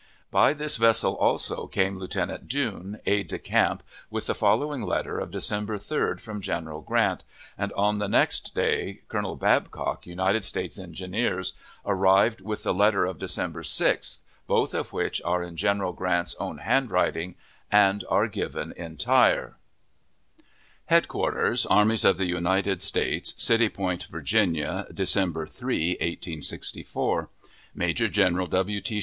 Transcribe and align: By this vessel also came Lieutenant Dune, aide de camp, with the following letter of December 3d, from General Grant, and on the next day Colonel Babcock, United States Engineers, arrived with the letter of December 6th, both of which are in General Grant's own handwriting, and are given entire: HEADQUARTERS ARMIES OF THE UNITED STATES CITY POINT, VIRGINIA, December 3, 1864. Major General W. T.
By 0.31 0.53
this 0.53 0.77
vessel 0.77 1.13
also 1.15 1.67
came 1.67 1.99
Lieutenant 1.99 2.47
Dune, 2.47 2.99
aide 3.05 3.27
de 3.27 3.37
camp, 3.37 3.83
with 4.09 4.25
the 4.25 4.33
following 4.33 4.81
letter 4.81 5.19
of 5.19 5.29
December 5.29 5.77
3d, 5.77 6.19
from 6.19 6.41
General 6.41 6.81
Grant, 6.81 7.23
and 7.55 7.71
on 7.73 7.99
the 7.99 8.07
next 8.07 8.55
day 8.55 9.01
Colonel 9.09 9.35
Babcock, 9.35 10.07
United 10.07 10.43
States 10.43 10.79
Engineers, 10.79 11.53
arrived 11.85 12.41
with 12.41 12.63
the 12.63 12.73
letter 12.73 13.05
of 13.05 13.19
December 13.19 13.61
6th, 13.61 14.21
both 14.47 14.73
of 14.73 14.91
which 14.91 15.21
are 15.23 15.43
in 15.43 15.55
General 15.55 15.93
Grant's 15.93 16.33
own 16.39 16.57
handwriting, 16.57 17.35
and 17.71 18.03
are 18.09 18.27
given 18.27 18.71
entire: 18.71 19.57
HEADQUARTERS 20.89 21.67
ARMIES 21.67 22.03
OF 22.05 22.17
THE 22.17 22.25
UNITED 22.27 22.81
STATES 22.81 23.35
CITY 23.37 23.69
POINT, 23.69 24.05
VIRGINIA, 24.05 24.87
December 24.95 25.45
3, 25.45 25.89
1864. 25.91 27.29
Major 27.75 28.07
General 28.07 28.47
W. 28.47 28.81
T. 28.81 28.99